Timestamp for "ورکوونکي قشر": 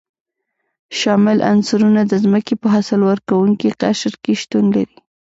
3.11-4.13